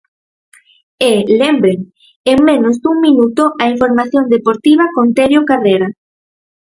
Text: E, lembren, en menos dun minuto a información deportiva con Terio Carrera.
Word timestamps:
E, 1.09 1.11
lembren, 1.41 1.79
en 2.31 2.37
menos 2.49 2.75
dun 2.83 2.97
minuto 3.07 3.43
a 3.61 3.63
información 3.73 4.23
deportiva 4.35 4.85
con 4.95 5.05
Terio 5.17 5.41
Carrera. 5.49 5.87